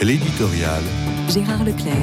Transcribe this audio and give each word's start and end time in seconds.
L'éditorial. 0.00 0.82
Gérard 1.28 1.64
Leclerc. 1.64 1.94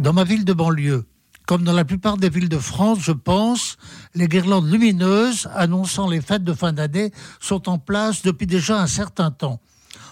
Dans 0.00 0.12
ma 0.12 0.24
ville 0.24 0.44
de 0.44 0.52
banlieue, 0.52 1.04
comme 1.46 1.62
dans 1.62 1.74
la 1.74 1.84
plupart 1.84 2.16
des 2.16 2.30
villes 2.30 2.48
de 2.48 2.58
France, 2.58 2.98
je 3.00 3.12
pense, 3.12 3.76
les 4.14 4.26
guirlandes 4.26 4.68
lumineuses 4.70 5.48
annonçant 5.54 6.08
les 6.08 6.20
fêtes 6.20 6.42
de 6.42 6.54
fin 6.54 6.72
d'année 6.72 7.12
sont 7.38 7.68
en 7.68 7.78
place 7.78 8.22
depuis 8.22 8.46
déjà 8.46 8.80
un 8.80 8.86
certain 8.86 9.30
temps. 9.30 9.60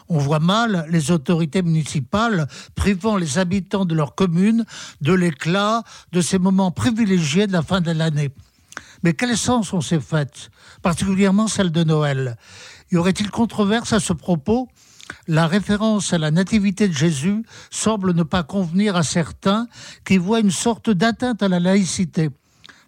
On 0.09 0.19
voit 0.19 0.41
mal 0.41 0.87
les 0.91 1.11
autorités 1.11 1.63
municipales 1.63 2.47
privant 2.75 3.17
les 3.17 3.39
habitants 3.39 3.87
de 3.87 3.95
leur 3.95 4.15
commune 4.15 4.65
de 5.01 5.15
l'éclat 5.15 5.83
de 6.13 6.21
ces 6.21 6.39
moments 6.39 6.71
privilégiés 6.71 7.47
de 7.47 7.53
la 7.53 7.63
fin 7.63 7.81
de 7.81 7.91
l'année. 7.93 8.31
Mais 9.03 9.15
quel 9.15 9.37
sens 9.37 9.69
sont 9.69 9.81
ces 9.81 10.01
fêtes, 10.01 10.51
particulièrement 10.83 11.49
celles 11.49 11.73
de 11.73 11.83
Noël? 11.83 12.37
Y 12.93 12.99
aurait-il 12.99 13.31
controverse 13.31 13.93
à 13.93 14.01
ce 14.01 14.13
propos? 14.13 14.69
La 15.27 15.47
référence 15.47 16.13
à 16.13 16.19
la 16.19 16.31
nativité 16.31 16.89
de 16.89 16.93
Jésus 16.93 17.45
semble 17.71 18.15
ne 18.15 18.23
pas 18.23 18.43
convenir 18.43 18.97
à 18.97 19.03
certains 19.03 19.67
qui 20.05 20.19
voient 20.19 20.41
une 20.41 20.51
sorte 20.51 20.91
d'atteinte 20.91 21.43
à 21.43 21.49
la 21.49 21.61
laïcité. 21.61 22.31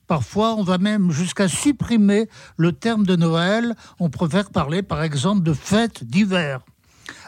Parfois, 0.06 0.54
on 0.54 0.62
va 0.62 0.78
même 0.78 1.10
jusqu'à 1.10 1.48
supprimer 1.48 2.28
le 2.56 2.72
terme 2.72 3.04
de 3.04 3.16
Noël. 3.16 3.74
On 3.98 4.08
préfère 4.08 4.50
parler, 4.50 4.82
par 4.82 5.02
exemple, 5.02 5.42
de 5.42 5.52
fête 5.52 6.04
d'hiver. 6.04 6.60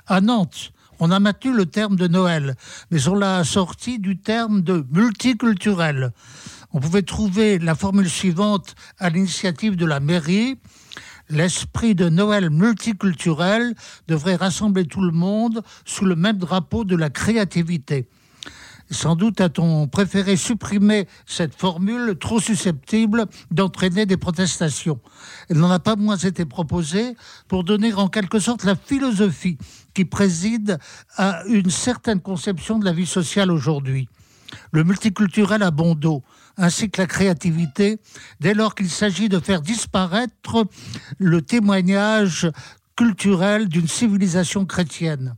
À 0.07 0.21
Nantes, 0.21 0.73
on 1.01 1.11
a 1.11 1.21
maintenu 1.21 1.53
le 1.53 1.67
terme 1.67 1.97
de 1.97 2.09
Noël, 2.09 2.57
mais 2.91 3.09
on 3.09 3.15
l'a 3.15 3.39
assorti 3.39 3.99
du 3.99 4.19
terme 4.19 4.63
de 4.63 4.85
multiculturel. 4.93 6.13
On 6.73 6.81
pouvait 6.81 7.03
trouver 7.03 7.59
la 7.59 7.75
formule 7.75 8.11
suivante 8.11 8.75
à 8.99 9.11
l'initiative 9.11 9.77
de 9.77 9.87
la 9.87 10.01
mairie. 10.01 10.59
L'esprit 11.31 11.95
de 11.95 12.09
Noël 12.09 12.49
multiculturel 12.51 13.75
devrait 14.07 14.37
rassembler 14.37 14.87
tout 14.87 15.03
le 15.03 15.13
monde 15.13 15.63
sous 15.85 16.07
le 16.07 16.17
même 16.17 16.39
drapeau 16.39 16.85
de 16.85 16.97
la 16.97 17.11
créativité. 17.11 18.09
Sans 18.91 19.17
doute 19.17 19.43
a-t-on 19.43 19.87
préféré 19.87 20.37
supprimer 20.37 21.07
cette 21.27 21.55
formule 21.55 22.17
trop 22.19 22.41
susceptible 22.41 23.27
d'entraîner 23.51 24.07
des 24.07 24.17
protestations. 24.17 24.99
Elle 25.51 25.59
n'en 25.59 25.71
a 25.71 25.79
pas 25.79 25.97
moins 25.97 26.17
été 26.17 26.47
proposée 26.47 27.15
pour 27.49 27.65
donner 27.65 27.93
en 27.93 28.09
quelque 28.09 28.39
sorte 28.39 28.65
la 28.65 28.77
philosophie 28.77 29.59
qui 29.93 30.07
préside 30.07 30.79
à 31.17 31.45
une 31.47 31.71
certaine 31.71 32.21
conception 32.21 32.79
de 32.79 32.87
la 32.87 32.93
vie 32.93 33.07
sociale 33.07 33.51
aujourd'hui. 33.51 34.09
Le 34.73 34.85
multiculturel 34.85 35.63
a 35.63 35.71
bon 35.71 35.95
dos, 35.95 36.23
ainsi 36.57 36.91
que 36.91 37.01
la 37.01 37.07
créativité, 37.07 38.01
dès 38.41 38.55
lors 38.55 38.75
qu'il 38.75 38.91
s'agit 38.91 39.29
de 39.29 39.41
faire 39.41 39.63
disparaître 39.63 40.67
le 41.19 41.43
témoignage 41.43 42.51
culturel 42.97 43.69
d'une 43.69 43.89
civilisation 43.89 44.67
chrétienne. 44.67 45.37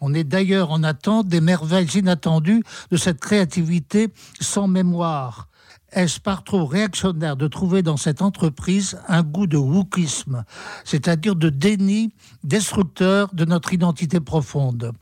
On 0.00 0.14
est 0.14 0.24
d'ailleurs 0.24 0.70
en 0.70 0.82
attente 0.82 1.28
des 1.28 1.40
merveilles 1.40 1.98
inattendues 1.98 2.62
de 2.90 2.96
cette 2.96 3.20
créativité 3.20 4.08
sans 4.40 4.68
mémoire. 4.68 5.48
Est-ce 5.92 6.20
par 6.20 6.44
trop 6.44 6.66
réactionnaire 6.66 7.36
de 7.36 7.48
trouver 7.48 7.82
dans 7.82 7.96
cette 7.96 8.20
entreprise 8.20 8.98
un 9.08 9.22
goût 9.22 9.46
de 9.46 9.56
wokisme, 9.56 10.44
c'est-à-dire 10.84 11.34
de 11.34 11.48
déni 11.48 12.12
destructeur 12.44 13.32
de 13.32 13.46
notre 13.46 13.72
identité 13.72 14.20
profonde? 14.20 14.92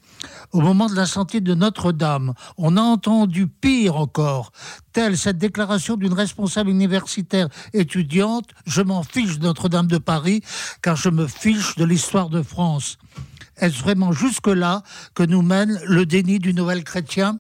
Au 0.53 0.61
moment 0.61 0.89
de 0.89 0.94
l'incendie 0.94 1.41
de 1.41 1.55
Notre-Dame, 1.55 2.34
on 2.56 2.77
a 2.77 2.81
entendu 2.81 3.48
pire 3.48 3.97
encore, 3.97 4.53
telle 4.92 5.19
cette 5.19 5.39
déclaration 5.39 5.97
d'une 5.97 6.14
responsable 6.14 6.70
universitaire 6.70 7.48
étudiante 7.72 8.50
Je 8.64 8.83
m'en 8.83 9.03
fiche 9.03 9.39
de 9.39 9.44
Notre-Dame 9.44 9.89
de 9.89 9.98
Paris, 9.98 10.42
car 10.83 10.94
je 10.94 11.09
me 11.09 11.27
fiche 11.27 11.75
de 11.75 11.84
l'histoire 11.84 12.31
de 12.31 12.42
France. 12.42 12.97
Est-ce 13.59 13.83
vraiment 13.83 14.12
jusque-là 14.12 14.83
que 15.14 15.22
nous 15.22 15.42
mène 15.42 15.81
le 15.87 16.05
déni 16.05 16.39
du 16.39 16.53
Noël 16.53 16.84
chrétien? 16.84 17.34